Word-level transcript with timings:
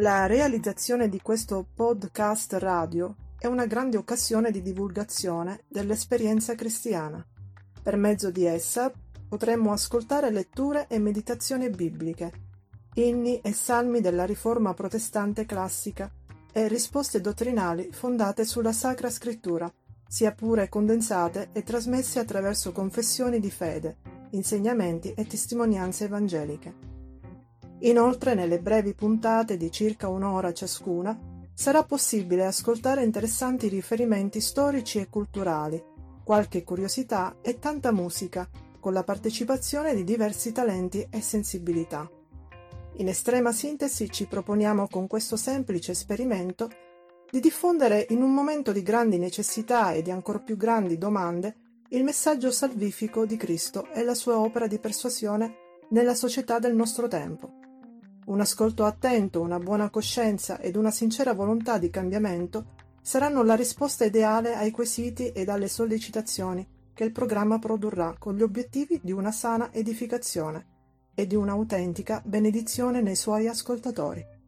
La 0.00 0.24
realizzazione 0.24 1.10
di 1.10 1.20
questo 1.20 1.66
podcast 1.74 2.54
radio 2.54 3.14
è 3.38 3.46
una 3.46 3.66
grande 3.66 3.98
occasione 3.98 4.50
di 4.50 4.62
divulgazione 4.62 5.64
dell'esperienza 5.68 6.54
cristiana. 6.54 7.22
Per 7.82 7.96
mezzo 7.96 8.30
di 8.30 8.46
essa 8.46 8.90
potremmo 9.28 9.72
ascoltare 9.72 10.30
letture 10.30 10.86
e 10.88 10.98
meditazioni 10.98 11.68
bibliche, 11.68 12.32
inni 12.94 13.42
e 13.42 13.52
salmi 13.52 14.00
della 14.00 14.24
riforma 14.24 14.72
protestante 14.72 15.44
classica 15.44 16.10
e 16.50 16.66
risposte 16.66 17.20
dottrinali 17.20 17.90
fondate 17.92 18.46
sulla 18.46 18.72
Sacra 18.72 19.10
Scrittura, 19.10 19.70
sia 20.08 20.32
pure 20.32 20.70
condensate 20.70 21.50
e 21.52 21.62
trasmesse 21.62 22.18
attraverso 22.18 22.72
confessioni 22.72 23.38
di 23.38 23.50
fede, 23.50 23.98
insegnamenti 24.30 25.12
e 25.12 25.26
testimonianze 25.26 26.04
evangeliche. 26.04 26.89
Inoltre, 27.80 28.34
nelle 28.34 28.60
brevi 28.60 28.94
puntate 28.94 29.56
di 29.56 29.70
circa 29.70 30.08
un'ora 30.08 30.52
ciascuna, 30.52 31.18
sarà 31.54 31.82
possibile 31.82 32.44
ascoltare 32.44 33.02
interessanti 33.02 33.68
riferimenti 33.68 34.40
storici 34.40 34.98
e 34.98 35.08
culturali, 35.08 35.82
qualche 36.22 36.62
curiosità 36.62 37.36
e 37.40 37.58
tanta 37.58 37.92
musica, 37.92 38.48
con 38.78 38.92
la 38.92 39.04
partecipazione 39.04 39.94
di 39.94 40.04
diversi 40.04 40.52
talenti 40.52 41.06
e 41.10 41.20
sensibilità. 41.20 42.10
In 42.96 43.08
estrema 43.08 43.52
sintesi 43.52 44.10
ci 44.10 44.26
proponiamo 44.26 44.86
con 44.88 45.06
questo 45.06 45.36
semplice 45.36 45.92
esperimento 45.92 46.68
di 47.30 47.40
diffondere 47.40 48.06
in 48.10 48.22
un 48.22 48.34
momento 48.34 48.72
di 48.72 48.82
grandi 48.82 49.16
necessità 49.16 49.92
e 49.92 50.02
di 50.02 50.10
ancor 50.10 50.42
più 50.42 50.56
grandi 50.56 50.98
domande 50.98 51.56
il 51.90 52.04
messaggio 52.04 52.50
salvifico 52.50 53.24
di 53.24 53.36
Cristo 53.36 53.90
e 53.92 54.02
la 54.02 54.14
sua 54.14 54.38
opera 54.38 54.66
di 54.66 54.78
persuasione 54.78 55.54
nella 55.90 56.14
società 56.14 56.58
del 56.58 56.74
nostro 56.74 57.08
tempo. 57.08 57.59
Un 58.26 58.40
ascolto 58.40 58.84
attento, 58.84 59.40
una 59.40 59.58
buona 59.58 59.90
coscienza 59.90 60.60
ed 60.60 60.76
una 60.76 60.90
sincera 60.90 61.32
volontà 61.32 61.78
di 61.78 61.90
cambiamento 61.90 62.76
saranno 63.02 63.42
la 63.42 63.54
risposta 63.54 64.04
ideale 64.04 64.54
ai 64.54 64.70
quesiti 64.70 65.30
ed 65.32 65.48
alle 65.48 65.68
sollecitazioni 65.68 66.66
che 66.92 67.04
il 67.04 67.12
programma 67.12 67.58
produrrà 67.58 68.14
con 68.18 68.36
gli 68.36 68.42
obiettivi 68.42 69.00
di 69.02 69.12
una 69.12 69.32
sana 69.32 69.72
edificazione 69.72 70.66
e 71.14 71.26
di 71.26 71.34
un'autentica 71.34 72.22
benedizione 72.24 73.00
nei 73.00 73.16
suoi 73.16 73.48
ascoltatori. 73.48 74.38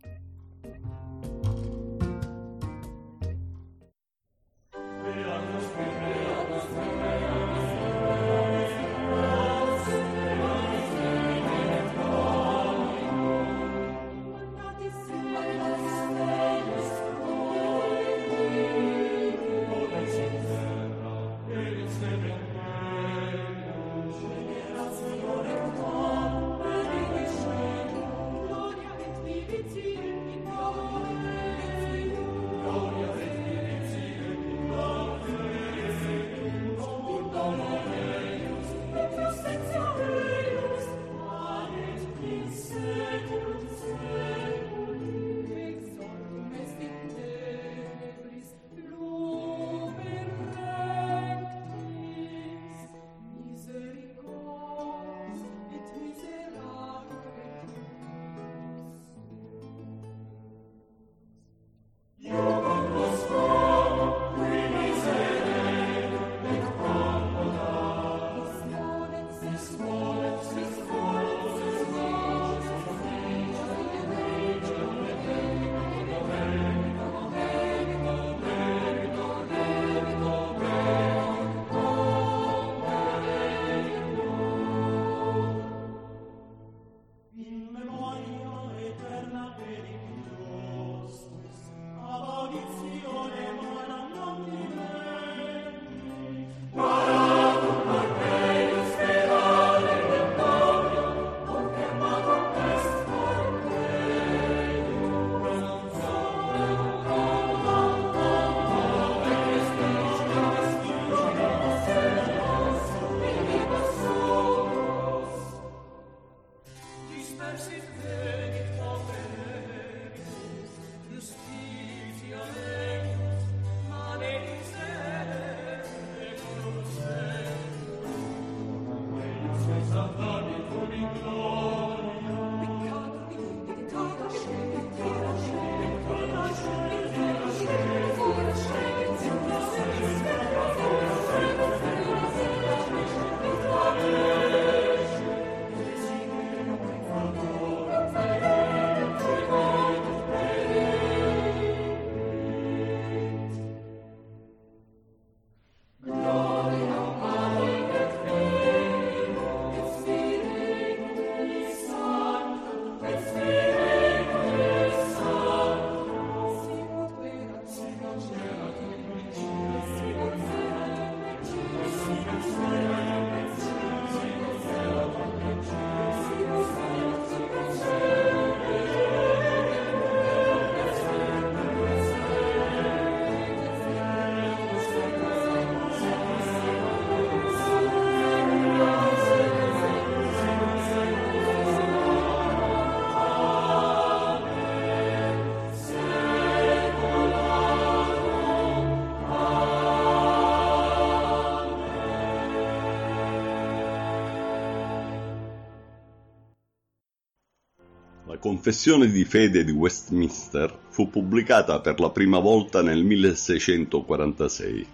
Confessione 208.42 209.08
di 209.08 209.24
fede 209.24 209.62
di 209.62 209.70
Westminster 209.70 210.76
fu 210.88 211.08
pubblicata 211.08 211.80
per 211.80 212.00
la 212.00 212.10
prima 212.10 212.40
volta 212.40 212.82
nel 212.82 213.04
1646 213.04 214.86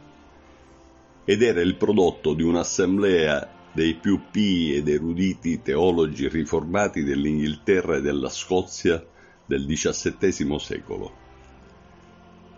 ed 1.25 1.43
era 1.43 1.63
il 1.63 1.77
prodotto 1.77 2.35
di 2.35 2.43
un'assemblea 2.43 3.71
dei 3.73 3.95
più 3.95 4.21
pii 4.31 4.75
ed 4.75 4.89
eruditi 4.89 5.63
teologi 5.63 6.29
riformati 6.29 7.03
dell'Inghilterra 7.03 7.97
e 7.97 8.01
della 8.03 8.29
Scozia 8.29 9.03
del 9.47 9.65
XVII 9.65 10.59
secolo. 10.59 11.13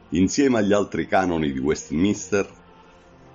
Insieme 0.08 0.58
agli 0.58 0.72
altri 0.72 1.06
canoni 1.06 1.52
di 1.52 1.60
Westminster, 1.60 2.50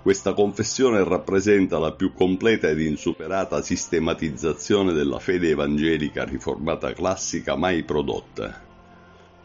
questa 0.06 0.34
confessione 0.34 1.02
rappresenta 1.02 1.80
la 1.80 1.90
più 1.90 2.12
completa 2.12 2.68
ed 2.68 2.78
insuperata 2.80 3.60
sistematizzazione 3.60 4.92
della 4.92 5.18
fede 5.18 5.48
evangelica 5.48 6.22
riformata 6.22 6.92
classica 6.92 7.56
mai 7.56 7.82
prodotta 7.82 8.62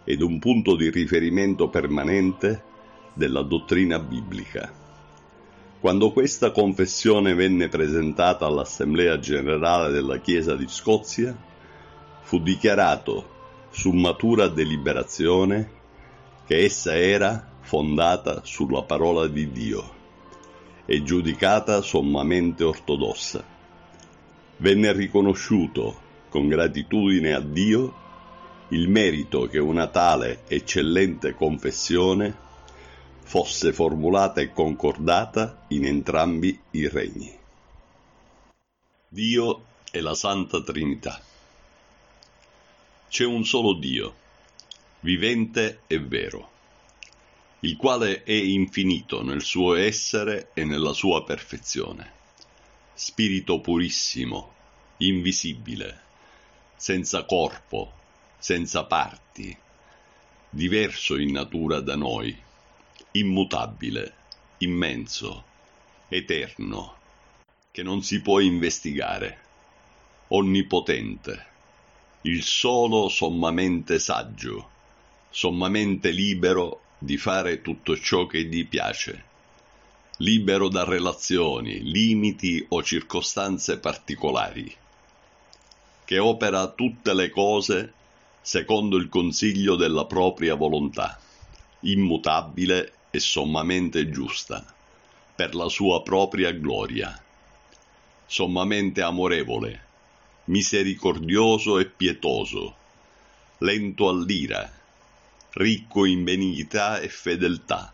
ed 0.03 0.21
un 0.21 0.37
punto 0.37 0.75
di 0.75 0.91
riferimento 0.91 1.67
permanente 1.69 2.61
della 3.15 3.41
dottrina 3.41 3.97
biblica. 3.97 4.71
Quando 5.79 6.11
questa 6.11 6.51
confessione 6.51 7.33
venne 7.33 7.67
presentata 7.67 8.45
all'Assemblea 8.45 9.17
generale 9.17 9.91
della 9.91 10.19
Chiesa 10.19 10.55
di 10.55 10.67
Scozia, 10.67 11.35
fu 12.21 12.39
dichiarato 12.39 13.65
su 13.71 13.89
matura 13.93 14.47
deliberazione 14.47 15.71
che 16.45 16.59
essa 16.59 16.95
era 16.95 17.49
fondata 17.61 18.41
sulla 18.43 18.83
parola 18.83 19.25
di 19.25 19.51
Dio 19.51 19.99
e 20.85 21.03
giudicata 21.03 21.81
sommamente 21.81 22.63
ortodossa. 22.63 23.43
Venne 24.57 24.91
riconosciuto 24.93 26.09
con 26.29 26.47
gratitudine 26.47 27.33
a 27.33 27.39
Dio 27.39 27.99
il 28.69 28.87
merito 28.87 29.47
che 29.47 29.59
una 29.59 29.87
tale 29.87 30.43
eccellente 30.47 31.33
confessione 31.33 32.49
fosse 33.23 33.73
formulata 33.73 34.41
e 34.41 34.51
concordata 34.51 35.65
in 35.69 35.85
entrambi 35.85 36.59
i 36.71 36.87
regni. 36.87 37.37
Dio 39.07 39.65
e 39.91 40.01
la 40.01 40.15
Santa 40.15 40.61
Trinità. 40.61 41.21
C'è 43.09 43.25
un 43.25 43.43
solo 43.43 43.73
Dio, 43.77 44.13
vivente 45.01 45.81
e 45.87 45.99
vero 45.99 46.51
il 47.63 47.77
quale 47.77 48.23
è 48.23 48.31
infinito 48.31 49.21
nel 49.21 49.43
suo 49.43 49.75
essere 49.75 50.49
e 50.53 50.65
nella 50.65 50.93
sua 50.93 51.23
perfezione. 51.23 52.19
Spirito 52.93 53.59
purissimo, 53.59 54.53
invisibile, 54.97 56.01
senza 56.75 57.23
corpo, 57.25 57.93
senza 58.39 58.85
parti, 58.85 59.55
diverso 60.49 61.17
in 61.17 61.31
natura 61.33 61.81
da 61.81 61.95
noi, 61.95 62.35
immutabile, 63.11 64.15
immenso, 64.59 65.43
eterno, 66.09 66.95
che 67.69 67.83
non 67.83 68.01
si 68.01 68.21
può 68.21 68.39
investigare, 68.39 69.39
onnipotente, 70.29 71.45
il 72.21 72.41
solo 72.41 73.07
sommamente 73.07 73.99
saggio, 73.99 74.69
sommamente 75.29 76.09
libero 76.09 76.81
di 77.03 77.17
fare 77.17 77.63
tutto 77.63 77.97
ciò 77.97 78.27
che 78.27 78.43
gli 78.43 78.67
piace, 78.67 79.23
libero 80.17 80.69
da 80.69 80.83
relazioni, 80.83 81.81
limiti 81.81 82.63
o 82.69 82.83
circostanze 82.83 83.79
particolari, 83.79 84.71
che 86.05 86.19
opera 86.19 86.67
tutte 86.67 87.15
le 87.15 87.31
cose 87.31 87.93
secondo 88.39 88.97
il 88.97 89.09
consiglio 89.09 89.75
della 89.75 90.05
propria 90.05 90.53
volontà, 90.53 91.19
immutabile 91.79 92.93
e 93.09 93.19
sommamente 93.19 94.11
giusta, 94.11 94.63
per 95.35 95.55
la 95.55 95.69
sua 95.69 96.03
propria 96.03 96.51
gloria, 96.51 97.19
sommamente 98.27 99.01
amorevole, 99.01 99.85
misericordioso 100.45 101.79
e 101.79 101.87
pietoso, 101.87 102.75
lento 103.57 104.07
all'ira, 104.07 104.80
ricco 105.53 106.05
in 106.05 106.23
benignità 106.23 106.99
e 106.99 107.09
fedeltà, 107.09 107.93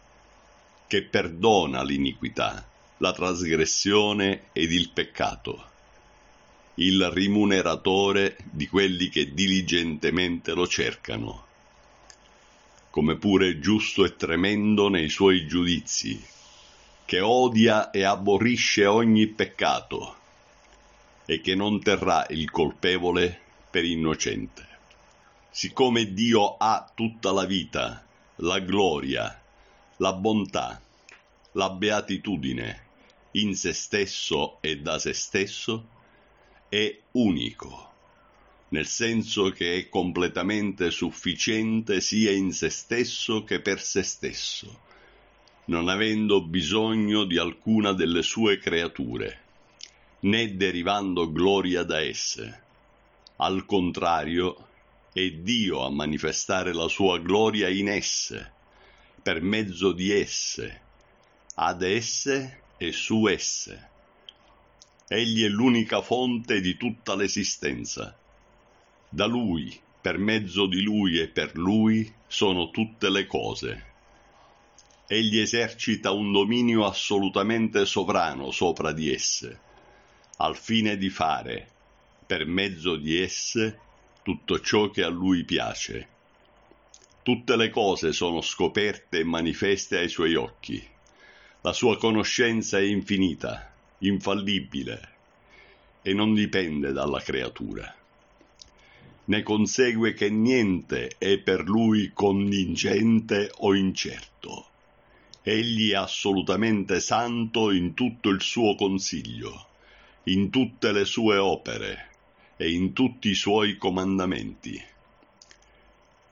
che 0.88 1.04
perdona 1.04 1.84
l'iniquità, 1.84 2.68
la 2.98 3.12
trasgressione 3.12 4.50
ed 4.54 4.72
il 4.72 4.92
peccato, 4.92 5.66
il 6.76 7.10
rimuneratore 7.10 8.38
di 8.44 8.68
quelli 8.68 9.10
che 9.10 9.34
diligentemente 9.34 10.54
lo 10.54 10.68
cercano, 10.68 11.46
come 12.92 13.18
pure 13.18 13.60
giusto 13.60 14.06
e 14.06 14.16
tremendo 14.16 14.88
nei 14.88 15.10
suoi 15.10 15.48
giudizi, 15.48 16.24
che 17.06 17.22
odia 17.22 17.90
e 17.90 18.04
aborrisce 18.04 18.86
ogni 18.86 19.28
peccato 19.28 20.16
e 21.26 21.42
che 21.42 21.56
non 21.56 21.82
terrà 21.82 22.26
il 22.30 22.52
colpevole 22.52 23.40
per 23.72 23.84
innocente 23.84 24.76
siccome 25.58 26.14
Dio 26.14 26.56
ha 26.58 26.88
tutta 26.94 27.32
la 27.32 27.44
vita, 27.46 28.06
la 28.36 28.60
gloria, 28.60 29.42
la 29.98 30.14
bontà, 30.14 30.80
la 31.54 31.72
beatitudine 31.72 32.86
in 33.32 33.56
se 33.56 33.74
stesso 33.74 34.62
e 34.62 34.78
da 34.78 35.00
se 35.00 35.14
stesso, 35.14 35.88
è 36.70 36.96
unico, 37.14 37.92
nel 38.68 38.86
senso 38.86 39.50
che 39.50 39.78
è 39.78 39.90
completamente 39.90 40.92
sufficiente 40.92 42.02
sia 42.02 42.32
in 42.32 42.52
se 42.52 42.70
stesso 42.70 43.44
che 43.44 43.60
per 43.60 43.82
se 43.82 44.04
stesso, 44.04 44.82
non 45.66 45.90
avendo 45.90 46.44
bisogno 46.44 47.24
di 47.24 47.40
alcuna 47.40 47.94
delle 47.94 48.22
sue 48.22 48.60
creature, 48.60 49.40
né 50.20 50.56
derivando 50.56 51.32
gloria 51.32 51.82
da 51.82 52.00
esse. 52.00 52.62
Al 53.38 53.66
contrario, 53.66 54.66
è 55.17 55.31
Dio 55.31 55.83
a 55.83 55.89
manifestare 55.89 56.74
la 56.74 56.88
sua 56.88 57.17
gloria 57.17 57.69
in 57.69 57.89
esse, 57.89 58.51
per 59.24 59.41
mezzo 59.41 59.91
di 59.91 60.12
esse, 60.12 60.81
ad 61.55 61.81
esse 61.81 62.62
e 62.77 62.91
su 62.91 63.25
esse. 63.25 63.89
Egli 65.07 65.43
è 65.43 65.47
l'unica 65.47 66.01
fonte 66.01 66.62
di 66.62 66.77
tutta 66.77 67.15
l'esistenza. 67.15 68.15
Da 69.09 69.25
Lui, 69.25 69.75
per 70.00 70.19
mezzo 70.19 70.67
di 70.67 70.83
Lui 70.83 71.19
e 71.19 71.27
per 71.29 71.57
Lui 71.57 72.13
sono 72.27 72.69
tutte 72.69 73.09
le 73.09 73.25
cose. 73.25 73.86
Egli 75.07 75.39
esercita 75.39 76.12
un 76.12 76.31
dominio 76.31 76.86
assolutamente 76.86 77.88
sovrano 77.88 78.51
sopra 78.51 78.91
di 78.91 79.12
esse, 79.12 79.59
al 80.38 80.55
fine 80.55 80.95
di 80.95 81.09
fare, 81.09 81.67
per 82.27 82.45
mezzo 82.45 82.95
di 82.97 83.19
esse, 83.19 83.79
tutto 84.27 84.60
ciò 84.60 84.89
che 84.89 85.03
a 85.03 85.07
lui 85.07 85.46
piace. 85.46 86.05
Tutte 87.24 87.55
le 87.55 87.69
cose 87.69 88.12
sono 88.12 88.41
scoperte 88.41 89.19
e 89.19 89.24
manifeste 89.24 90.00
ai 90.00 90.10
suoi 90.10 90.36
occhi. 90.36 90.86
La 91.62 91.72
sua 91.72 91.98
conoscenza 91.98 92.77
è 92.77 92.81
infinita, 92.81 93.72
infallibile 94.00 95.12
e 96.01 96.13
non 96.13 96.34
dipende 96.34 96.91
dalla 96.91 97.22
creatura. 97.22 97.96
Ne 99.24 99.43
consegue 99.43 100.12
che 100.12 100.29
niente 100.29 101.15
è 101.17 101.38
per 101.38 101.63
lui 101.63 102.12
contingente 102.13 103.50
o 103.60 103.74
incerto. 103.74 104.65
Egli 105.41 105.91
è 105.91 105.96
assolutamente 105.96 107.00
santo 107.00 107.72
in 107.72 107.93
tutto 107.93 108.27
il 108.27 108.41
suo 108.41 108.75
consiglio, 108.75 109.67
in 110.24 110.50
tutte 110.50 110.91
le 110.91 111.05
sue 111.05 111.38
opere, 111.38 112.07
e 112.58 112.72
in 112.72 112.94
tutti 112.94 113.30
i 113.30 113.36
suoi 113.36 113.78
comandamenti. 113.78 114.84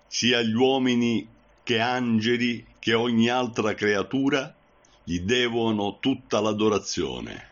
Sia 0.08 0.42
gli 0.42 0.54
uomini 0.54 1.28
che 1.64 1.80
angeli 1.80 2.66
che 2.80 2.94
ogni 2.94 3.30
altra 3.30 3.74
creatura 3.74 4.54
gli 5.04 5.20
devono 5.20 6.00
tutta 6.00 6.40
l'adorazione, 6.42 7.50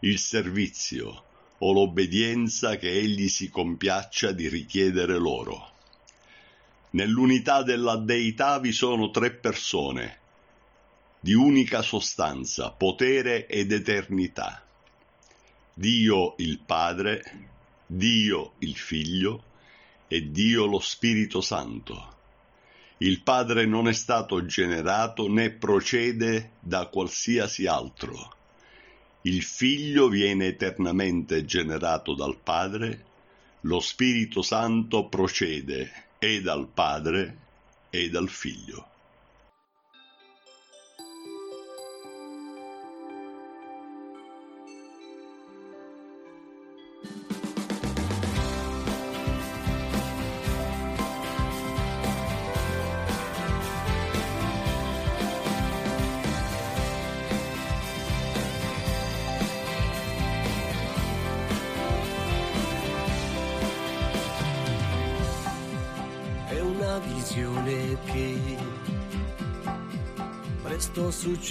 il 0.00 0.18
servizio 0.18 1.24
o 1.58 1.72
l'obbedienza 1.72 2.76
che 2.76 2.90
egli 2.90 3.28
si 3.28 3.50
compiaccia 3.50 4.32
di 4.32 4.48
richiedere 4.48 5.18
loro. 5.18 5.70
Nell'unità 6.90 7.62
della 7.62 7.96
deità 7.96 8.58
vi 8.58 8.72
sono 8.72 9.10
tre 9.10 9.32
persone, 9.32 10.18
di 11.18 11.34
unica 11.34 11.82
sostanza, 11.82 12.70
potere 12.70 13.46
ed 13.46 13.70
eternità. 13.70 14.64
Dio 15.72 16.34
il 16.38 16.58
Padre, 16.58 17.50
Dio 17.94 18.54
il 18.60 18.74
Figlio 18.74 19.44
e 20.08 20.30
Dio 20.30 20.64
lo 20.64 20.80
Spirito 20.80 21.42
Santo. 21.42 22.16
Il 22.98 23.20
Padre 23.20 23.66
non 23.66 23.86
è 23.86 23.92
stato 23.92 24.46
generato 24.46 25.28
né 25.28 25.50
procede 25.50 26.52
da 26.60 26.86
qualsiasi 26.86 27.66
altro. 27.66 28.34
Il 29.22 29.42
Figlio 29.42 30.08
viene 30.08 30.46
eternamente 30.46 31.44
generato 31.44 32.14
dal 32.14 32.38
Padre, 32.42 33.04
lo 33.60 33.78
Spirito 33.78 34.40
Santo 34.40 35.08
procede 35.08 36.06
e 36.18 36.40
dal 36.40 36.68
Padre 36.68 37.36
e 37.90 38.08
dal 38.08 38.30
Figlio. 38.30 38.91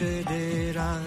Succederà. 0.01 0.99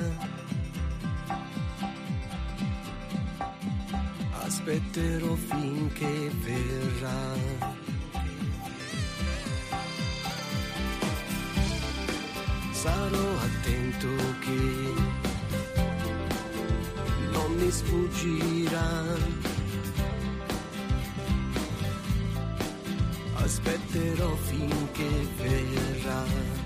Aspetterò 4.44 5.34
finché 5.34 6.30
verrà. 6.44 7.34
Sarò 12.70 13.36
attento 13.48 14.08
che 14.40 14.92
non 17.32 17.52
mi 17.56 17.70
sfuggirà 17.70 18.92
aspetterò 23.36 24.34
finché 24.36 25.08
verrà. 25.36 26.63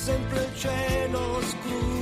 Sempre 0.00 0.44
il 0.44 0.56
cielo 0.56 1.40
scruterò. 1.42 1.99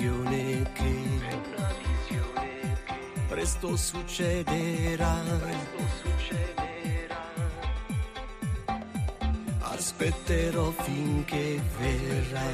Visione 0.00 0.62
che 0.72 0.94
presto 3.28 3.76
succederà. 3.76 5.14
Aspetterò 9.60 10.70
finché 10.70 11.60
verrà. 11.78 12.48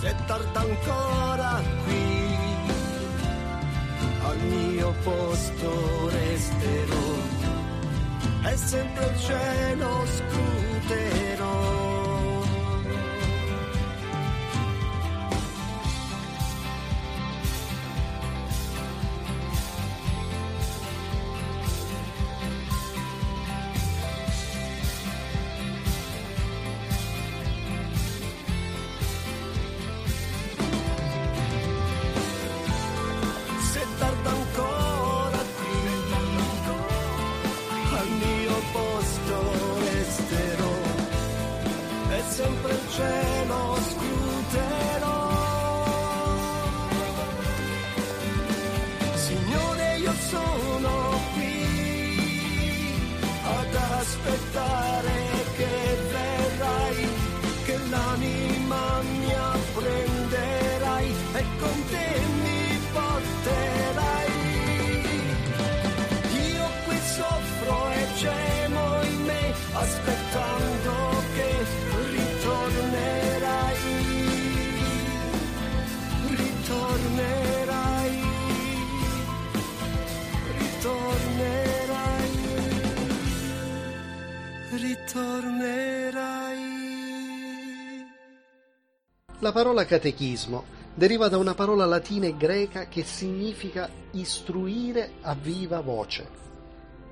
Se 0.00 0.14
tarda 0.26 0.60
ancora 0.60 1.62
qui, 1.84 2.36
al 4.22 4.38
mio 4.38 4.94
posto 5.04 6.08
resterò. 6.10 6.96
È 8.42 8.56
sempre 8.56 9.04
il 9.06 9.18
cielo 9.20 10.06
scruterò. 10.06 11.37
La 89.48 89.54
parola 89.54 89.86
catechismo 89.86 90.62
deriva 90.92 91.28
da 91.28 91.38
una 91.38 91.54
parola 91.54 91.86
latina 91.86 92.26
e 92.26 92.36
greca 92.36 92.86
che 92.86 93.02
significa 93.02 93.88
istruire 94.10 95.12
a 95.22 95.34
viva 95.34 95.80
voce. 95.80 96.28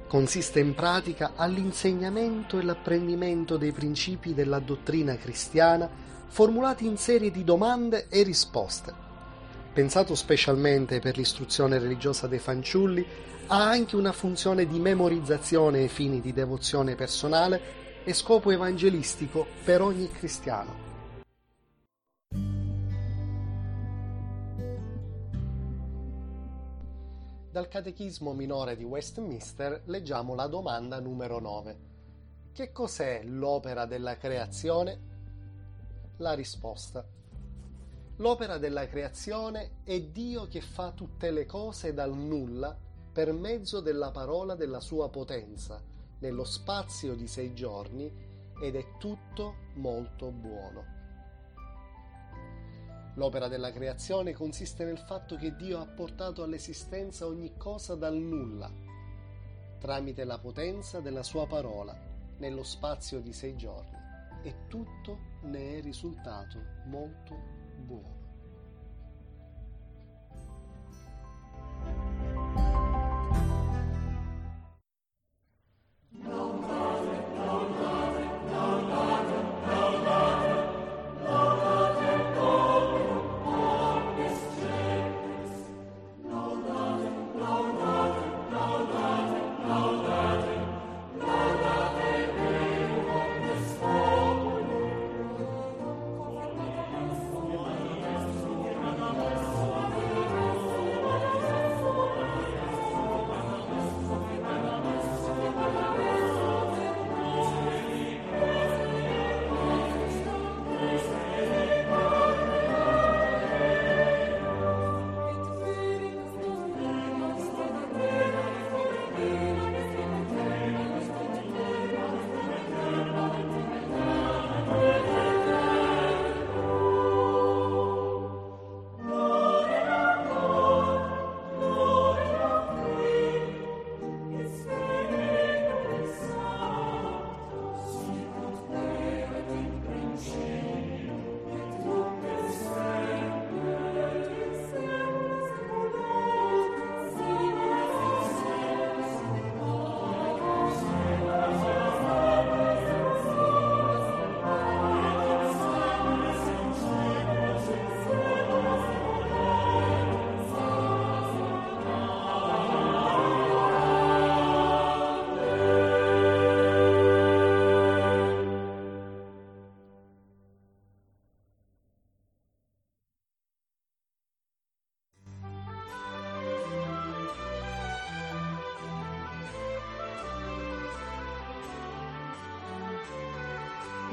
Consiste 0.06 0.60
in 0.60 0.74
pratica 0.74 1.32
all'insegnamento 1.34 2.58
e 2.58 2.62
l'apprendimento 2.62 3.56
dei 3.56 3.72
principi 3.72 4.34
della 4.34 4.58
dottrina 4.58 5.16
cristiana 5.16 5.88
formulati 6.26 6.84
in 6.84 6.98
serie 6.98 7.30
di 7.30 7.42
domande 7.42 8.08
e 8.10 8.22
risposte. 8.22 8.92
Pensato 9.72 10.14
specialmente 10.14 11.00
per 11.00 11.16
l'istruzione 11.16 11.78
religiosa 11.78 12.26
dei 12.26 12.38
fanciulli, 12.38 13.06
ha 13.46 13.66
anche 13.66 13.96
una 13.96 14.12
funzione 14.12 14.66
di 14.66 14.78
memorizzazione 14.78 15.78
ai 15.78 15.88
fini 15.88 16.20
di 16.20 16.34
devozione 16.34 16.96
personale 16.96 18.02
e 18.04 18.12
scopo 18.12 18.50
evangelistico 18.50 19.46
per 19.64 19.80
ogni 19.80 20.10
cristiano. 20.10 20.85
Dal 27.56 27.68
Catechismo 27.68 28.34
minore 28.34 28.76
di 28.76 28.84
Westminster 28.84 29.80
leggiamo 29.86 30.34
la 30.34 30.46
domanda 30.46 31.00
numero 31.00 31.38
9. 31.38 31.78
Che 32.52 32.70
cos'è 32.70 33.22
l'opera 33.24 33.86
della 33.86 34.18
creazione? 34.18 35.00
La 36.18 36.34
risposta. 36.34 37.02
L'opera 38.16 38.58
della 38.58 38.86
creazione 38.86 39.78
è 39.84 39.98
Dio 40.02 40.46
che 40.48 40.60
fa 40.60 40.90
tutte 40.90 41.30
le 41.30 41.46
cose 41.46 41.94
dal 41.94 42.14
nulla 42.14 42.76
per 43.10 43.32
mezzo 43.32 43.80
della 43.80 44.10
parola 44.10 44.54
della 44.54 44.80
sua 44.80 45.08
potenza, 45.08 45.82
nello 46.18 46.44
spazio 46.44 47.14
di 47.14 47.26
sei 47.26 47.54
giorni, 47.54 48.12
ed 48.60 48.76
è 48.76 48.98
tutto 48.98 49.54
molto 49.76 50.30
buono. 50.30 50.95
L'opera 53.16 53.48
della 53.48 53.72
creazione 53.72 54.34
consiste 54.34 54.84
nel 54.84 54.98
fatto 54.98 55.36
che 55.36 55.56
Dio 55.56 55.80
ha 55.80 55.86
portato 55.86 56.42
all'esistenza 56.42 57.26
ogni 57.26 57.56
cosa 57.56 57.94
dal 57.94 58.14
nulla, 58.14 58.70
tramite 59.78 60.24
la 60.24 60.38
potenza 60.38 61.00
della 61.00 61.22
sua 61.22 61.46
parola, 61.46 61.98
nello 62.36 62.62
spazio 62.62 63.20
di 63.20 63.32
sei 63.32 63.56
giorni, 63.56 63.96
e 64.42 64.66
tutto 64.68 65.38
ne 65.44 65.78
è 65.78 65.80
risultato 65.80 66.58
molto 66.84 67.34
buono. 67.78 68.15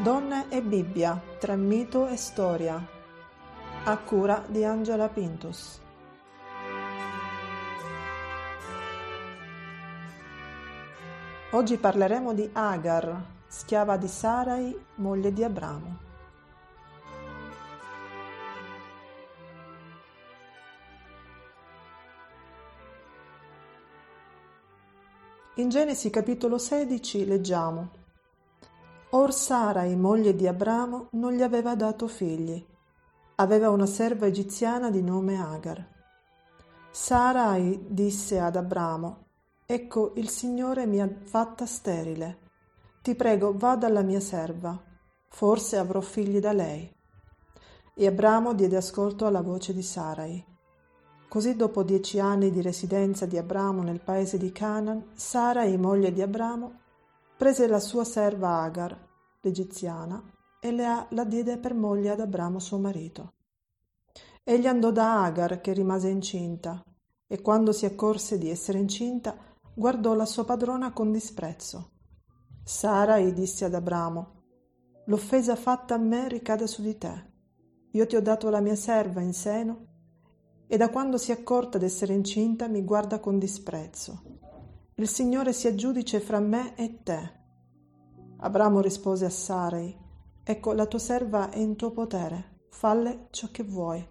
Donne 0.04 0.48
e 0.50 0.62
Bibbia 0.62 1.18
tra 1.40 1.56
mito 1.56 2.08
e 2.08 2.18
storia. 2.18 2.86
A 3.86 3.98
cura 4.00 4.44
di 4.50 4.66
Angela 4.66 5.08
Pintus. 5.08 5.80
Oggi 11.52 11.78
parleremo 11.78 12.34
di 12.34 12.50
Agar, 12.52 13.24
schiava 13.48 13.96
di 13.96 14.10
Sarai, 14.10 14.78
moglie 14.96 15.32
di 15.32 15.42
Abramo. 15.42 15.98
In 25.56 25.70
Genesi 25.70 26.10
capitolo 26.10 26.58
16 26.58 27.26
leggiamo 27.26 28.02
Or 29.16 29.32
Sarai, 29.32 29.96
moglie 29.96 30.36
di 30.36 30.48
Abramo, 30.48 31.10
non 31.12 31.34
gli 31.34 31.44
aveva 31.44 31.76
dato 31.76 32.08
figli. 32.08 32.66
Aveva 33.36 33.70
una 33.70 33.86
serva 33.86 34.26
egiziana 34.26 34.90
di 34.90 35.04
nome 35.04 35.40
Agar. 35.40 35.88
Sarai 36.90 37.86
disse 37.88 38.40
ad 38.40 38.56
Abramo, 38.56 39.26
Ecco, 39.68 40.14
il 40.16 40.30
Signore 40.30 40.88
mi 40.88 41.00
ha 41.00 41.08
fatta 41.26 41.68
sterile. 41.68 42.40
Ti 43.04 43.14
prego, 43.14 43.56
va 43.56 43.76
dalla 43.76 44.02
mia 44.02 44.20
serva. 44.20 44.82
Forse 45.28 45.78
avrò 45.78 46.02
figli 46.02 46.40
da 46.40 46.52
lei. 46.52 46.92
E 47.94 48.08
Abramo 48.08 48.56
diede 48.56 48.78
ascolto 48.78 49.28
alla 49.28 49.42
voce 49.42 49.74
di 49.74 49.84
Sarai. 49.84 50.44
Così 51.28 51.56
dopo 51.56 51.84
dieci 51.84 52.20
anni 52.20 52.50
di 52.50 52.64
residenza 52.64 53.28
di 53.28 53.38
Abramo 53.38 53.84
nel 53.84 54.02
paese 54.02 54.40
di 54.40 54.52
Canaan, 54.52 55.12
Sarai, 55.14 55.78
moglie 55.78 56.12
di 56.12 56.24
Abramo, 56.24 56.82
prese 57.38 57.68
la 57.68 57.80
sua 57.80 58.04
serva 58.04 58.62
Agar, 58.62 58.98
l'egiziana, 59.42 60.24
e 60.60 60.72
la, 60.72 61.06
la 61.10 61.24
diede 61.26 61.58
per 61.58 61.74
moglie 61.74 62.12
ad 62.12 62.22
Abramo 62.22 62.60
suo 62.60 62.78
marito. 62.78 63.34
Egli 64.44 64.68
andò 64.68 64.92
da 64.92 65.24
Agar, 65.24 65.60
che 65.62 65.74
rimase 65.74 66.10
incinta, 66.10 66.84
e 67.28 67.42
quando 67.42 67.72
si 67.72 67.86
accorse 67.86 68.38
di 68.38 68.50
essere 68.50 68.78
incinta, 68.78 69.36
guardò 69.74 70.14
la 70.14 70.26
sua 70.26 70.46
padrona 70.46 70.94
con 70.94 71.12
disprezzo. 71.12 71.92
Sarai 72.64 73.34
disse 73.34 73.66
ad 73.66 73.74
Abramo, 73.74 74.42
L'offesa 75.08 75.56
fatta 75.56 75.96
a 75.96 75.98
me 75.98 76.30
ricade 76.30 76.66
su 76.66 76.82
di 76.82 76.98
te. 76.98 77.32
Io 77.92 78.08
ti 78.08 78.16
ho 78.16 78.22
dato 78.22 78.50
la 78.50 78.62
mia 78.62 78.76
serva 78.76 79.20
in 79.20 79.34
seno, 79.34 79.88
e 80.68 80.78
da 80.78 80.90
quando 80.90 81.18
si 81.18 81.32
è 81.32 81.36
accorta 81.36 81.78
d'essere 81.78 82.14
incinta 82.14 82.68
mi 82.68 82.84
guarda 82.84 83.20
con 83.20 83.38
disprezzo. 83.38 84.22
Il 84.96 85.08
Signore 85.08 85.54
sia 85.54 85.74
giudice 85.74 86.20
fra 86.20 86.40
me 86.40 86.76
e 86.76 87.02
te. 87.02 87.32
Abramo 88.38 88.80
rispose 88.80 89.26
a 89.26 89.30
Sarai, 89.30 90.02
Ecco, 90.46 90.74
la 90.74 90.86
tua 90.86 91.00
serva 91.00 91.50
è 91.50 91.58
in 91.58 91.78
tuo 91.78 91.92
potere, 91.92 92.66
falle 92.70 93.28
ciò 93.32 93.48
che 93.50 93.64
vuoi. 93.64 94.06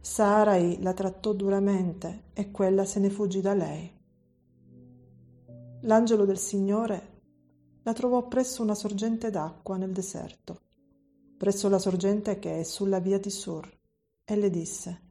Sarai 0.00 0.82
la 0.82 0.92
trattò 0.92 1.32
duramente 1.32 2.24
e 2.32 2.50
quella 2.50 2.84
se 2.84 2.98
ne 2.98 3.08
fuggì 3.08 3.40
da 3.40 3.54
lei. 3.54 3.90
L'angelo 5.82 6.24
del 6.24 6.38
Signore 6.38 7.20
la 7.84 7.92
trovò 7.92 8.26
presso 8.26 8.62
una 8.62 8.74
sorgente 8.74 9.30
d'acqua 9.30 9.76
nel 9.76 9.92
deserto, 9.92 10.60
presso 11.36 11.68
la 11.68 11.78
sorgente 11.78 12.40
che 12.40 12.58
è 12.58 12.62
sulla 12.64 12.98
via 12.98 13.20
di 13.20 13.30
Sur, 13.30 13.70
e 14.24 14.36
le 14.36 14.50
disse 14.50 15.07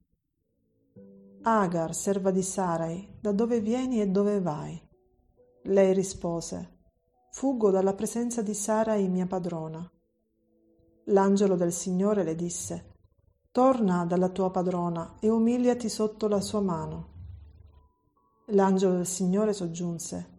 Agar, 1.50 1.96
serva 1.96 2.30
di 2.32 2.44
Sarai, 2.44 3.20
da 3.22 3.32
dove 3.32 3.62
vieni 3.62 4.02
e 4.02 4.08
dove 4.08 4.42
vai? 4.42 4.78
Lei 5.64 5.94
rispose 5.94 6.80
Fuggo 7.32 7.72
dalla 7.72 7.94
presenza 7.94 8.42
di 8.42 8.54
Sarai, 8.54 9.08
mia 9.08 9.28
padrona. 9.28 9.90
L'angelo 11.06 11.56
del 11.56 11.72
Signore 11.72 12.26
le 12.26 12.36
disse 12.36 12.96
Torna 13.50 14.04
dalla 14.06 14.28
tua 14.28 14.52
padrona 14.52 15.16
e 15.22 15.30
umiliati 15.30 15.88
sotto 15.88 16.28
la 16.28 16.42
sua 16.42 16.60
mano. 16.60 17.08
L'angelo 18.48 18.96
del 18.96 19.08
Signore 19.08 19.54
soggiunse 19.54 20.36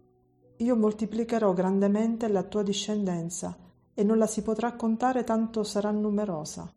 io 0.58 0.76
moltiplicherò 0.76 1.54
grandemente 1.54 2.28
la 2.28 2.42
tua 2.42 2.62
discendenza, 2.62 3.56
e 3.94 4.04
non 4.04 4.18
la 4.18 4.26
si 4.26 4.42
potrà 4.42 4.74
contare 4.74 5.24
tanto 5.24 5.62
sarà 5.62 5.90
numerosa. 5.90 6.70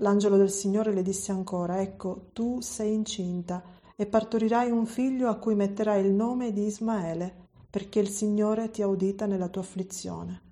L'angelo 0.00 0.36
del 0.36 0.50
Signore 0.50 0.92
le 0.92 1.02
disse 1.02 1.32
ancora, 1.32 1.80
ecco, 1.80 2.28
tu 2.32 2.60
sei 2.60 2.94
incinta, 2.94 3.62
e 3.96 4.06
partorirai 4.06 4.70
un 4.70 4.86
figlio 4.86 5.28
a 5.28 5.36
cui 5.36 5.56
metterai 5.56 6.04
il 6.04 6.12
nome 6.12 6.52
di 6.52 6.66
Ismaele, 6.66 7.48
perché 7.68 7.98
il 7.98 8.08
Signore 8.08 8.70
ti 8.70 8.80
ha 8.80 8.86
udita 8.86 9.26
nella 9.26 9.48
tua 9.48 9.62
afflizione. 9.62 10.42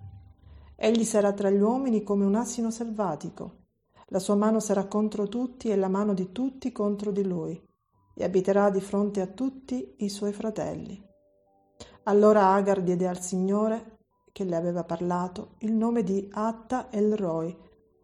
Egli 0.74 1.04
sarà 1.04 1.32
tra 1.32 1.48
gli 1.48 1.60
uomini 1.60 2.02
come 2.02 2.24
un 2.24 2.34
asino 2.34 2.72
selvatico. 2.72 3.64
La 4.08 4.18
sua 4.18 4.34
mano 4.34 4.58
sarà 4.58 4.86
contro 4.86 5.28
tutti 5.28 5.68
e 5.68 5.76
la 5.76 5.88
mano 5.88 6.12
di 6.12 6.32
tutti 6.32 6.72
contro 6.72 7.12
di 7.12 7.24
lui, 7.24 7.60
e 8.14 8.24
abiterà 8.24 8.68
di 8.70 8.80
fronte 8.80 9.20
a 9.20 9.26
tutti 9.26 9.94
i 9.98 10.08
suoi 10.08 10.32
fratelli. 10.32 11.00
Allora 12.04 12.48
Agar 12.48 12.82
diede 12.82 13.06
al 13.06 13.20
Signore, 13.20 13.98
che 14.32 14.42
le 14.42 14.56
aveva 14.56 14.82
parlato, 14.82 15.54
il 15.58 15.72
nome 15.72 16.02
di 16.02 16.28
Atta 16.32 16.90
el 16.90 17.16
Roi, 17.16 17.56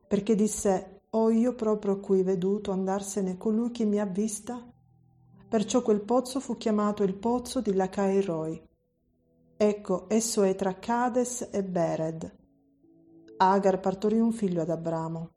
perché 0.06 0.36
disse, 0.36 1.01
ho 1.14 1.30
io 1.30 1.54
proprio 1.54 2.00
qui 2.00 2.22
veduto 2.22 2.70
andarsene 2.70 3.36
colui 3.36 3.70
che 3.70 3.84
mi 3.84 4.00
ha 4.00 4.06
vista? 4.06 4.58
Perciò 5.46 5.82
quel 5.82 6.00
pozzo 6.00 6.40
fu 6.40 6.56
chiamato 6.56 7.02
il 7.02 7.12
pozzo 7.12 7.60
di 7.60 7.74
Lacai 7.74 8.22
Roi. 8.22 8.68
Ecco, 9.54 10.08
esso 10.08 10.42
è 10.42 10.54
tra 10.54 10.78
Cades 10.78 11.50
e 11.52 11.62
Bered. 11.62 12.38
Agar 13.36 13.80
partorì 13.80 14.18
un 14.20 14.32
figlio 14.32 14.62
ad 14.62 14.70
Abramo. 14.70 15.32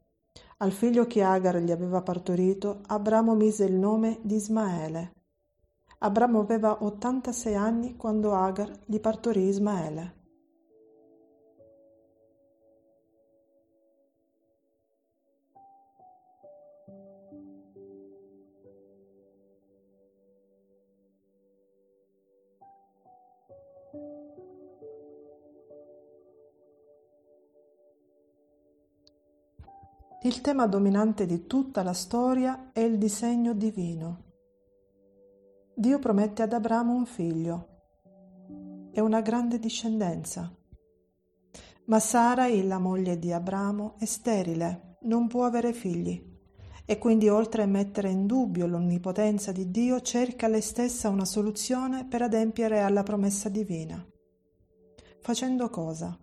Al 0.59 0.71
figlio 0.71 1.07
che 1.07 1.21
Agar 1.21 1.57
gli 1.57 1.71
aveva 1.71 2.01
partorito, 2.01 2.79
Abramo 2.87 3.35
mise 3.35 3.65
il 3.65 3.75
nome 3.75 4.19
di 4.21 4.35
Ismaele. 4.35 5.13
Abramo 5.97 6.39
aveva 6.39 6.85
86 6.85 7.53
anni 7.53 7.97
quando 7.97 8.33
Agar 8.33 8.71
gli 8.85 8.99
partorì 9.01 9.49
Ismaele. 9.49 10.14
Il 30.25 30.41
tema 30.41 30.65
dominante 30.65 31.27
di 31.27 31.45
tutta 31.45 31.83
la 31.83 31.93
storia 31.93 32.71
è 32.73 32.79
il 32.79 32.97
disegno 32.97 33.53
divino. 33.53 34.23
Dio 35.75 35.99
promette 35.99 36.41
ad 36.41 36.51
Abramo 36.51 36.95
un 36.95 37.05
figlio 37.05 37.67
e 38.91 39.01
una 39.01 39.21
grande 39.21 39.59
discendenza. 39.59 40.51
Ma 41.85 41.99
Sarai, 41.99 42.65
la 42.65 42.79
moglie 42.79 43.19
di 43.19 43.31
Abramo, 43.31 43.97
è 43.99 44.05
sterile, 44.05 44.97
non 45.01 45.27
può 45.27 45.45
avere 45.45 45.73
figli 45.73 46.19
e 46.85 46.97
quindi 46.97 47.29
oltre 47.29 47.61
a 47.61 47.67
mettere 47.67 48.09
in 48.09 48.25
dubbio 48.25 48.65
l'onnipotenza 48.65 49.51
di 49.51 49.69
Dio 49.69 50.01
cerca 50.01 50.47
lei 50.47 50.61
stessa 50.61 51.07
una 51.07 51.25
soluzione 51.25 52.03
per 52.03 52.23
adempiere 52.23 52.79
alla 52.79 53.03
promessa 53.03 53.47
divina. 53.47 54.03
Facendo 55.19 55.69
cosa? 55.69 56.17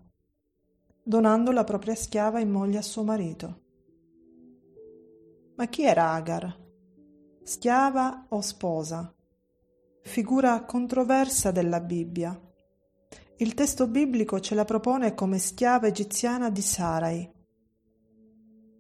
Donando 1.05 1.53
la 1.53 1.63
propria 1.63 1.95
schiava 1.95 2.41
in 2.41 2.51
moglie 2.51 2.79
a 2.79 2.83
suo 2.83 3.05
marito. 3.05 3.62
Ma 5.63 5.69
chi 5.69 5.85
era 5.85 6.11
Agar? 6.11 6.59
Schiava 7.45 8.27
o 8.31 8.41
sposa? 8.41 9.15
Figura 10.03 10.65
controversa 10.65 11.53
della 11.53 11.79
Bibbia. 11.79 12.37
Il 13.37 13.55
testo 13.55 13.87
biblico 13.87 14.41
ce 14.41 14.57
la 14.57 14.65
propone 14.65 15.15
come 15.15 15.39
schiava 15.39 15.87
egiziana 15.87 16.51
di 16.51 16.63
Sarai. 16.63 17.33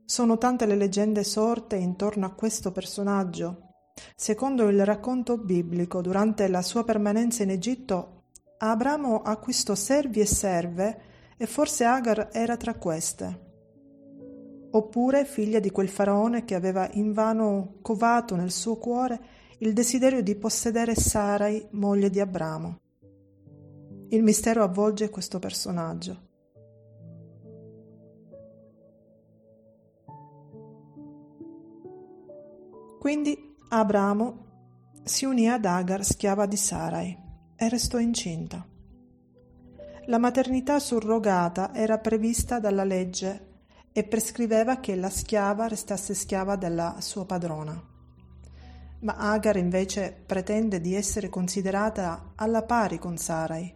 Sono 0.04 0.38
tante 0.38 0.66
le 0.66 0.74
leggende 0.74 1.22
sorte 1.22 1.76
intorno 1.76 2.26
a 2.26 2.34
questo 2.34 2.72
personaggio. 2.72 3.74
Secondo 4.16 4.66
il 4.66 4.84
racconto 4.84 5.38
biblico, 5.38 6.00
durante 6.00 6.48
la 6.48 6.62
sua 6.62 6.82
permanenza 6.82 7.44
in 7.44 7.50
Egitto, 7.50 8.24
Abramo 8.58 9.22
acquistò 9.22 9.76
servi 9.76 10.18
e 10.18 10.26
serve 10.26 11.02
e 11.36 11.46
forse 11.46 11.84
Agar 11.84 12.30
era 12.32 12.56
tra 12.56 12.74
queste 12.74 13.41
oppure 14.72 15.24
figlia 15.24 15.60
di 15.60 15.70
quel 15.70 15.88
faraone 15.88 16.44
che 16.44 16.54
aveva 16.54 16.88
invano 16.92 17.74
covato 17.82 18.36
nel 18.36 18.50
suo 18.50 18.76
cuore 18.76 19.20
il 19.58 19.72
desiderio 19.72 20.22
di 20.22 20.34
possedere 20.34 20.94
Sarai, 20.94 21.66
moglie 21.72 22.10
di 22.10 22.20
Abramo. 22.20 22.78
Il 24.08 24.22
mistero 24.22 24.62
avvolge 24.62 25.08
questo 25.08 25.38
personaggio. 25.38 26.30
Quindi 32.98 33.56
Abramo 33.68 34.50
si 35.02 35.24
unì 35.24 35.48
ad 35.48 35.64
Agar, 35.64 36.04
schiava 36.04 36.46
di 36.46 36.56
Sarai, 36.56 37.16
e 37.56 37.68
restò 37.68 37.98
incinta. 37.98 38.66
La 40.06 40.18
maternità 40.18 40.78
surrogata 40.78 41.74
era 41.74 41.98
prevista 41.98 42.58
dalla 42.58 42.84
legge 42.84 43.51
e 43.92 44.04
prescriveva 44.04 44.78
che 44.80 44.96
la 44.96 45.10
schiava 45.10 45.68
restasse 45.68 46.14
schiava 46.14 46.56
della 46.56 46.96
sua 47.00 47.26
padrona. 47.26 47.90
Ma 49.00 49.16
Agar 49.16 49.56
invece 49.56 50.16
pretende 50.24 50.80
di 50.80 50.94
essere 50.94 51.28
considerata 51.28 52.32
alla 52.36 52.62
pari 52.62 52.98
con 52.98 53.16
Sarai, 53.16 53.74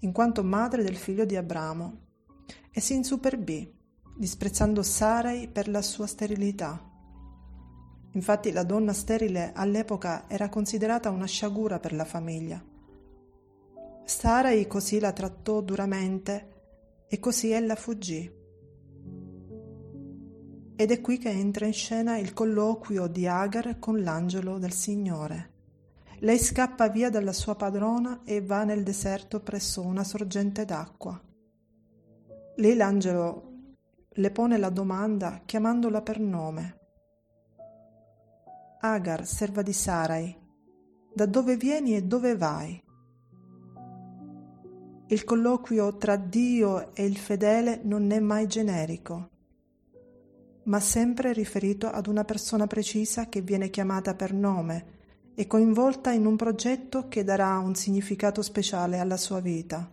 in 0.00 0.12
quanto 0.12 0.44
madre 0.44 0.82
del 0.82 0.96
figlio 0.96 1.24
di 1.24 1.34
Abramo, 1.34 2.04
e 2.70 2.80
si 2.80 2.94
insuperbì, 2.94 3.74
disprezzando 4.16 4.82
Sarai 4.82 5.48
per 5.48 5.68
la 5.68 5.82
sua 5.82 6.06
sterilità. 6.06 6.80
Infatti 8.12 8.52
la 8.52 8.62
donna 8.62 8.92
sterile 8.92 9.52
all'epoca 9.54 10.28
era 10.28 10.48
considerata 10.48 11.10
una 11.10 11.26
sciagura 11.26 11.78
per 11.78 11.92
la 11.92 12.04
famiglia. 12.04 12.62
Sarai 14.04 14.66
così 14.66 15.00
la 15.00 15.12
trattò 15.12 15.60
duramente 15.60 17.04
e 17.08 17.18
così 17.18 17.50
ella 17.50 17.74
fuggì. 17.74 18.35
Ed 20.78 20.90
è 20.90 21.00
qui 21.00 21.16
che 21.16 21.30
entra 21.30 21.64
in 21.64 21.72
scena 21.72 22.18
il 22.18 22.34
colloquio 22.34 23.06
di 23.06 23.26
Agar 23.26 23.78
con 23.78 24.02
l'angelo 24.02 24.58
del 24.58 24.72
Signore. 24.72 25.54
Lei 26.18 26.38
scappa 26.38 26.88
via 26.88 27.08
dalla 27.08 27.32
sua 27.32 27.54
padrona 27.54 28.20
e 28.24 28.42
va 28.42 28.64
nel 28.64 28.82
deserto 28.82 29.40
presso 29.40 29.80
una 29.80 30.04
sorgente 30.04 30.66
d'acqua. 30.66 31.18
Lì 32.56 32.74
l'angelo 32.74 33.52
le 34.10 34.30
pone 34.30 34.58
la 34.58 34.68
domanda 34.68 35.40
chiamandola 35.46 36.02
per 36.02 36.20
nome. 36.20 36.78
Agar, 38.80 39.26
serva 39.26 39.62
di 39.62 39.72
Sarai, 39.72 40.38
da 41.14 41.24
dove 41.24 41.56
vieni 41.56 41.96
e 41.96 42.02
dove 42.02 42.36
vai? 42.36 42.82
Il 45.08 45.24
colloquio 45.24 45.96
tra 45.96 46.16
Dio 46.16 46.94
e 46.94 47.06
il 47.06 47.16
fedele 47.16 47.80
non 47.82 48.10
è 48.10 48.20
mai 48.20 48.46
generico 48.46 49.30
ma 50.66 50.80
sempre 50.80 51.32
riferito 51.32 51.88
ad 51.88 52.06
una 52.06 52.24
persona 52.24 52.66
precisa 52.66 53.28
che 53.28 53.40
viene 53.40 53.70
chiamata 53.70 54.14
per 54.14 54.32
nome 54.32 54.94
e 55.34 55.46
coinvolta 55.46 56.10
in 56.12 56.26
un 56.26 56.36
progetto 56.36 57.08
che 57.08 57.22
darà 57.22 57.58
un 57.58 57.74
significato 57.74 58.42
speciale 58.42 58.98
alla 58.98 59.16
sua 59.16 59.40
vita. 59.40 59.92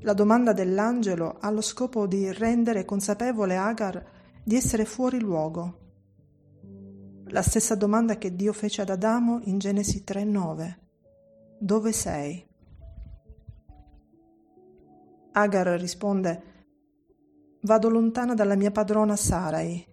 La 0.00 0.14
domanda 0.14 0.52
dell'angelo 0.52 1.36
ha 1.38 1.50
lo 1.50 1.60
scopo 1.60 2.06
di 2.06 2.32
rendere 2.32 2.84
consapevole 2.84 3.56
Agar 3.56 4.04
di 4.42 4.56
essere 4.56 4.84
fuori 4.84 5.20
luogo. 5.20 5.78
La 7.26 7.42
stessa 7.42 7.76
domanda 7.76 8.16
che 8.18 8.34
Dio 8.34 8.52
fece 8.52 8.82
ad 8.82 8.90
Adamo 8.90 9.40
in 9.44 9.58
Genesi 9.58 10.02
3:9. 10.02 10.78
Dove 11.58 11.92
sei? 11.92 12.44
Agar 15.32 15.66
risponde 15.78 16.51
Vado 17.64 17.88
lontana 17.88 18.34
dalla 18.34 18.56
mia 18.56 18.72
padrona 18.72 19.14
Sarai. 19.14 19.86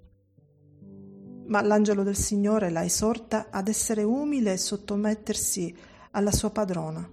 Ma 1.46 1.62
l'angelo 1.62 2.02
del 2.02 2.16
Signore 2.16 2.72
la 2.72 2.84
esorta 2.84 3.50
ad 3.52 3.68
essere 3.68 4.02
umile 4.02 4.54
e 4.54 4.58
sottomettersi 4.58 5.76
alla 6.12 6.32
sua 6.32 6.50
padrona. 6.50 7.08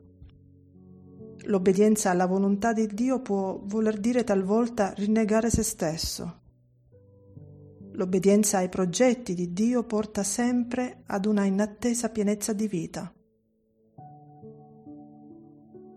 L'obbedienza 1.44 2.08
alla 2.08 2.24
volontà 2.24 2.72
di 2.72 2.86
Dio 2.86 3.20
può 3.20 3.60
voler 3.64 3.98
dire 3.98 4.24
talvolta 4.24 4.94
rinnegare 4.96 5.50
se 5.50 5.62
stesso. 5.62 6.40
L'obbedienza 7.92 8.56
ai 8.56 8.70
progetti 8.70 9.34
di 9.34 9.52
Dio 9.52 9.84
porta 9.84 10.22
sempre 10.22 11.02
ad 11.04 11.26
una 11.26 11.44
inattesa 11.44 12.08
pienezza 12.08 12.54
di 12.54 12.66
vita. 12.66 13.12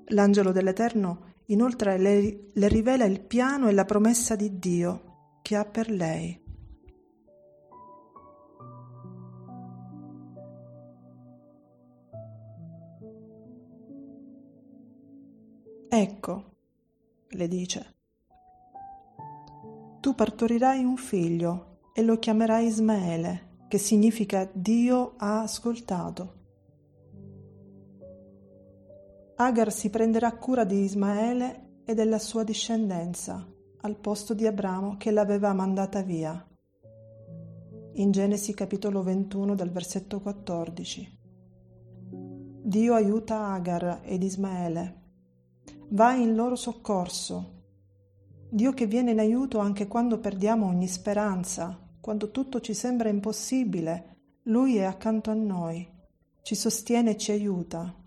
L'angelo 0.07 0.51
dell'Eterno 0.51 1.27
Inoltre 1.49 1.97
le, 1.97 2.49
le 2.53 2.67
rivela 2.67 3.05
il 3.05 3.21
piano 3.21 3.67
e 3.67 3.71
la 3.71 3.85
promessa 3.85 4.35
di 4.35 4.59
Dio 4.59 5.37
che 5.41 5.55
ha 5.55 5.65
per 5.65 5.89
lei. 5.89 6.39
Ecco, 15.91 16.43
le 17.29 17.47
dice, 17.47 17.95
tu 19.99 20.13
partorirai 20.13 20.83
un 20.83 20.97
figlio 20.97 21.79
e 21.93 22.03
lo 22.03 22.19
chiamerai 22.19 22.67
Ismaele, 22.67 23.65
che 23.67 23.79
significa 23.79 24.47
Dio 24.53 25.15
ha 25.17 25.41
ascoltato. 25.41 26.38
Agar 29.41 29.71
si 29.71 29.89
prenderà 29.89 30.33
cura 30.33 30.65
di 30.65 30.81
Ismaele 30.81 31.83
e 31.85 31.93
della 31.93 32.19
sua 32.19 32.43
discendenza 32.43 33.47
al 33.81 33.95
posto 33.95 34.33
di 34.33 34.45
Abramo 34.45 34.97
che 34.97 35.11
l'aveva 35.11 35.53
mandata 35.53 36.01
via. 36.01 36.45
In 37.93 38.11
Genesi 38.11 38.53
capitolo 38.53 39.01
21 39.01 39.55
dal 39.55 39.71
versetto 39.71 40.19
14. 40.19 41.19
Dio 42.63 42.93
aiuta 42.93 43.53
Agar 43.53 44.01
ed 44.03 44.23
Ismaele. 44.23 45.01
Va 45.91 46.11
in 46.11 46.35
loro 46.35 46.57
soccorso. 46.57 47.61
Dio 48.49 48.73
che 48.73 48.87
viene 48.87 49.11
in 49.11 49.19
aiuto 49.19 49.59
anche 49.59 49.87
quando 49.87 50.19
perdiamo 50.19 50.65
ogni 50.65 50.89
speranza, 50.89 51.79
quando 52.01 52.31
tutto 52.31 52.59
ci 52.59 52.73
sembra 52.73 53.07
impossibile, 53.07 54.17
Lui 54.43 54.75
è 54.75 54.83
accanto 54.83 55.31
a 55.31 55.33
noi, 55.33 55.87
ci 56.41 56.55
sostiene 56.55 57.11
e 57.11 57.17
ci 57.17 57.31
aiuta. 57.31 57.99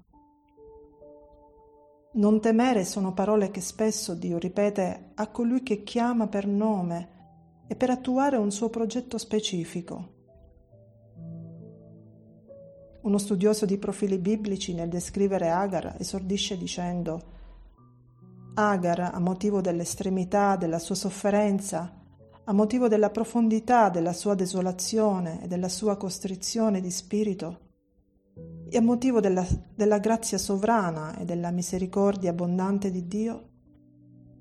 Non 2.14 2.42
temere 2.42 2.84
sono 2.84 3.14
parole 3.14 3.50
che 3.50 3.62
spesso 3.62 4.12
Dio 4.12 4.36
ripete 4.36 5.12
a 5.14 5.28
colui 5.28 5.62
che 5.62 5.82
chiama 5.82 6.26
per 6.26 6.46
nome 6.46 7.08
e 7.66 7.74
per 7.74 7.88
attuare 7.88 8.36
un 8.36 8.50
suo 8.50 8.68
progetto 8.68 9.16
specifico. 9.16 10.10
Uno 13.00 13.16
studioso 13.16 13.64
di 13.64 13.78
profili 13.78 14.18
biblici 14.18 14.74
nel 14.74 14.90
descrivere 14.90 15.48
Agar 15.48 15.96
esordisce 15.98 16.58
dicendo 16.58 17.22
Agar, 18.56 19.10
a 19.14 19.18
motivo 19.18 19.62
dell'estremità 19.62 20.56
della 20.56 20.78
sua 20.78 20.94
sofferenza, 20.94 21.98
a 22.44 22.52
motivo 22.52 22.88
della 22.88 23.08
profondità 23.08 23.88
della 23.88 24.12
sua 24.12 24.34
desolazione 24.34 25.42
e 25.42 25.46
della 25.46 25.70
sua 25.70 25.96
costrizione 25.96 26.82
di 26.82 26.90
spirito, 26.90 27.71
e 28.68 28.76
a 28.76 28.80
motivo 28.80 29.20
della, 29.20 29.46
della 29.74 29.98
grazia 29.98 30.38
sovrana 30.38 31.18
e 31.18 31.24
della 31.24 31.50
misericordia 31.50 32.30
abbondante 32.30 32.90
di 32.90 33.06
Dio, 33.06 33.48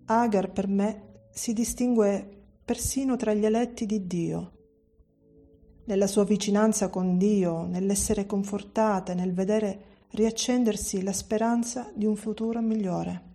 Agar 0.05 0.51
per 0.51 0.67
me 0.67 1.25
si 1.31 1.53
distingue 1.53 2.39
persino 2.65 3.15
tra 3.15 3.33
gli 3.33 3.45
eletti 3.45 3.85
di 3.85 4.05
Dio. 4.07 4.51
Nella 5.85 6.07
sua 6.07 6.23
vicinanza 6.23 6.89
con 6.89 7.17
Dio, 7.17 7.65
nell'essere 7.65 8.25
confortata, 8.25 9.13
nel 9.13 9.33
vedere 9.33 10.05
riaccendersi 10.11 11.01
la 11.03 11.13
speranza 11.13 11.91
di 11.93 12.05
un 12.05 12.15
futuro 12.15 12.61
migliore. 12.61 13.29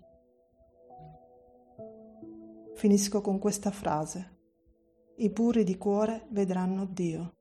Finisco 2.75 3.21
con 3.21 3.39
questa 3.39 3.71
frase. 3.71 4.35
I 5.17 5.31
puri 5.31 5.65
di 5.65 5.79
cuore 5.79 6.27
vedranno 6.31 6.85
Dio. 6.85 7.36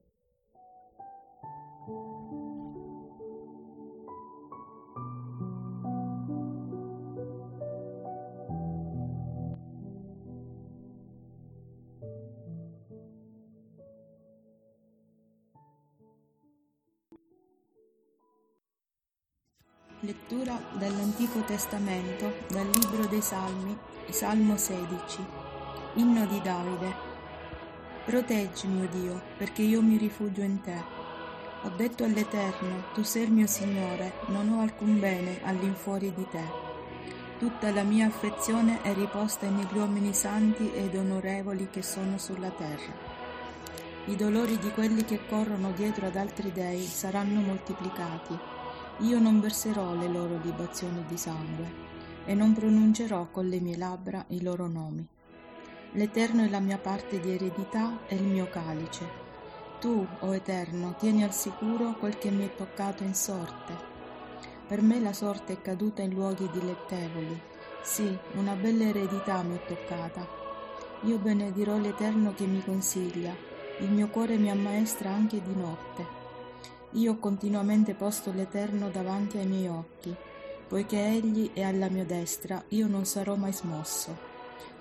Lettura 20.05 20.61
dall'Antico 20.73 21.39
Testamento, 21.39 22.31
dal 22.49 22.69
Libro 22.69 23.07
dei 23.07 23.23
Salmi, 23.23 23.75
Salmo 24.11 24.55
16. 24.55 25.25
Inno 25.95 26.27
di 26.27 26.39
Davide. 26.41 26.93
Proteggimi, 28.05 28.83
o 28.83 28.87
Dio, 28.91 29.19
perché 29.35 29.63
io 29.63 29.81
mi 29.81 29.97
rifugio 29.97 30.41
in 30.41 30.61
te. 30.61 30.79
Ho 31.63 31.69
detto 31.75 32.03
all'Eterno, 32.03 32.83
tu 32.93 33.01
sei 33.01 33.27
mio 33.31 33.47
Signore, 33.47 34.13
non 34.27 34.47
ho 34.49 34.61
alcun 34.61 34.99
bene 34.99 35.39
all'infuori 35.43 36.13
di 36.13 36.27
te. 36.29 36.43
Tutta 37.39 37.71
la 37.71 37.81
mia 37.81 38.05
affezione 38.05 38.83
è 38.83 38.93
riposta 38.93 39.49
negli 39.49 39.75
uomini 39.75 40.13
santi 40.13 40.71
ed 40.71 40.95
onorevoli 40.95 41.69
che 41.71 41.81
sono 41.81 42.19
sulla 42.19 42.51
terra. 42.51 42.93
I 44.05 44.15
dolori 44.15 44.59
di 44.59 44.69
quelli 44.69 45.03
che 45.03 45.25
corrono 45.27 45.71
dietro 45.71 46.05
ad 46.05 46.15
altri 46.15 46.51
dei 46.51 46.83
saranno 46.83 47.39
moltiplicati 47.39 48.54
io 48.99 49.19
non 49.19 49.41
verserò 49.41 49.93
le 49.93 50.07
loro 50.07 50.39
libazioni 50.41 51.03
di 51.05 51.17
sangue 51.17 51.83
e 52.25 52.33
non 52.33 52.53
pronuncerò 52.53 53.27
con 53.29 53.47
le 53.47 53.59
mie 53.59 53.75
labbra 53.75 54.23
i 54.29 54.41
loro 54.41 54.67
nomi. 54.67 55.05
L'Eterno 55.91 56.43
è 56.43 56.49
la 56.49 56.59
mia 56.59 56.77
parte 56.77 57.19
di 57.19 57.33
eredità 57.33 57.99
e 58.07 58.15
il 58.15 58.23
mio 58.23 58.49
calice. 58.49 59.23
Tu, 59.79 60.07
o 60.19 60.27
oh 60.27 60.33
Eterno, 60.33 60.95
tieni 60.97 61.23
al 61.23 61.33
sicuro 61.33 61.95
quel 61.99 62.17
che 62.17 62.31
mi 62.31 62.45
è 62.45 62.55
toccato 62.55 63.03
in 63.03 63.13
sorte. 63.13 63.73
Per 64.67 64.81
me 64.81 64.99
la 64.99 65.13
sorte 65.13 65.53
è 65.53 65.61
caduta 65.61 66.01
in 66.01 66.13
luoghi 66.13 66.49
dilettevoli. 66.49 67.39
Sì, 67.83 68.17
una 68.35 68.53
bella 68.53 68.85
eredità 68.85 69.43
mi 69.43 69.57
è 69.57 69.65
toccata. 69.65 70.25
Io 71.01 71.17
benedirò 71.17 71.77
l'Eterno 71.77 72.33
che 72.33 72.45
mi 72.45 72.63
consiglia. 72.63 73.35
Il 73.79 73.91
mio 73.91 74.07
cuore 74.07 74.37
mi 74.37 74.49
ammaestra 74.49 75.11
anche 75.11 75.41
di 75.41 75.53
notte. 75.53 76.24
Io 76.95 77.11
ho 77.11 77.17
continuamente 77.17 77.93
posto 77.93 78.31
l'Eterno 78.31 78.87
davanti 78.89 79.37
ai 79.37 79.45
miei 79.45 79.67
occhi, 79.67 80.15
poiché 80.65 80.97
Egli 80.97 81.51
è 81.51 81.61
alla 81.61 81.89
mia 81.89 82.05
destra, 82.05 82.63
io 82.69 82.87
non 82.87 83.03
sarò 83.03 83.35
mai 83.35 83.51
smosso. 83.51 84.15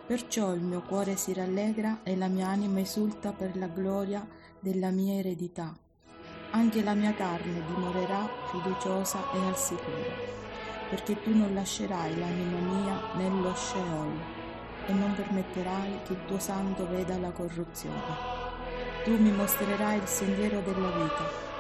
Perciò 0.07 0.53
il 0.53 0.61
mio 0.61 0.83
cuore 0.83 1.17
si 1.17 1.33
rallegra 1.33 2.03
e 2.05 2.17
la 2.17 2.29
mia 2.29 2.47
anima 2.47 2.79
esulta 2.79 3.33
per 3.33 3.57
la 3.57 3.67
gloria 3.67 4.25
della 4.61 4.91
mia 4.91 5.15
eredità. 5.15 5.77
Anche 6.51 6.85
la 6.85 6.95
mia 6.95 7.13
carne 7.15 7.65
dimorerà 7.67 8.29
fiduciosa 8.49 9.33
e 9.33 9.39
al 9.49 9.59
sicuro, 9.59 10.13
perché 10.91 11.21
tu 11.21 11.37
non 11.37 11.53
lascerai 11.53 12.17
l'anima 12.17 12.59
mia 12.61 13.01
nello 13.17 13.57
Sheol 13.57 14.21
e 14.87 14.93
non 14.93 15.15
permetterai 15.17 16.03
che 16.05 16.13
il 16.13 16.25
tuo 16.27 16.39
santo 16.39 16.87
veda 16.87 17.19
la 17.19 17.33
corruzione. 17.33 19.03
Tu 19.03 19.19
mi 19.21 19.33
mostrerai 19.33 19.99
il 19.99 20.07
sentiero 20.07 20.61
della 20.61 20.91
vita 20.93 21.54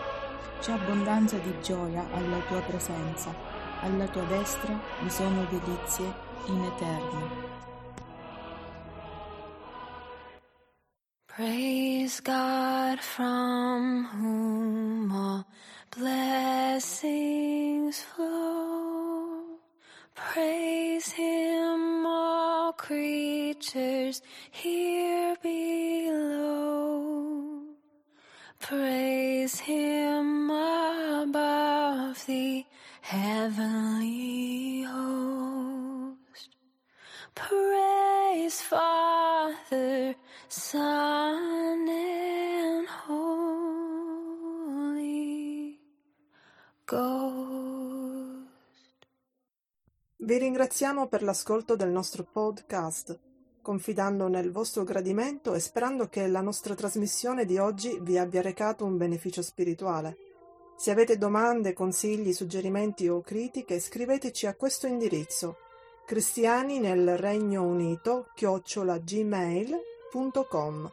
c'è 0.65 0.73
abbondanza 0.73 1.37
di 1.37 1.55
gioia 1.61 2.07
alla 2.15 2.39
tua 2.49 2.63
presenza, 2.63 3.35
alla 3.83 4.09
tua 4.09 4.23
destra 4.23 4.75
vi 5.03 5.11
sono 5.11 5.45
delizie 5.51 6.11
in 6.47 6.65
eterno. 6.65 7.29
Praise 11.27 12.23
God 12.23 12.99
from 12.99 14.09
whom 14.15 15.13
all 15.13 15.45
blessings 15.95 18.03
flow. 18.15 19.59
Praise 20.15 21.13
Him, 21.13 22.07
all 22.07 22.73
creatures 22.73 24.23
here 24.51 25.37
below. 25.43 26.04
Praise 28.67 29.61
Him 29.61 30.49
above 30.51 32.25
the 32.25 32.65
heavenly 33.03 34.85
host. 34.85 36.49
Praise 37.35 38.63
Father, 38.63 40.17
Son, 40.49 41.87
and 41.91 42.89
Holy 43.07 43.39
Ghost. 46.87 48.47
Vi 50.17 50.39
ringraziamo 50.39 51.07
per 51.09 51.23
l'ascolto 51.23 51.77
del 51.77 51.91
nostro 51.91 52.25
podcast 52.25 53.34
confidando 53.65 54.29
nel 54.29 54.53
vostro 54.53 54.85
gradimento 54.85 55.55
e 55.55 55.59
sperando 55.59 56.09
che 56.09 56.27
la 56.27 56.43
nostra 56.43 56.75
trasmissione 56.75 57.47
di 57.47 57.57
oggi 57.57 57.99
vi 58.03 58.19
abbia 58.19 58.43
recato 58.43 58.85
un 58.85 58.99
beneficio 58.99 59.41
spirituale. 59.41 60.19
Se 60.77 60.91
avete 60.91 61.17
domande, 61.17 61.73
consigli, 61.73 62.35
suggerimenti 62.35 63.09
o 63.09 63.23
critiche, 63.23 63.81
scriveteci 63.81 64.47
a 64.47 64.55
questo 64.55 64.87
indirizzo 64.87 65.57
cristiani 66.05 66.79
nel 66.79 67.17
Regno 67.17 67.63
Unito 67.63 68.27
chiocciolagmail.com. 68.35 70.91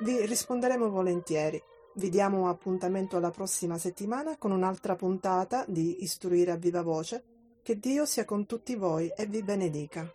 Vi 0.00 0.26
risponderemo 0.26 0.90
volentieri. 0.90 1.62
Vi 1.94 2.08
diamo 2.08 2.48
appuntamento 2.48 3.16
alla 3.16 3.30
prossima 3.30 3.78
settimana 3.78 4.36
con 4.36 4.50
un'altra 4.50 4.96
puntata 4.96 5.64
di 5.68 6.02
Istruire 6.02 6.50
a 6.50 6.56
viva 6.56 6.82
voce. 6.82 7.22
Che 7.62 7.78
Dio 7.78 8.04
sia 8.06 8.24
con 8.24 8.46
tutti 8.46 8.74
voi 8.74 9.12
e 9.16 9.26
vi 9.26 9.44
benedica. 9.44 10.12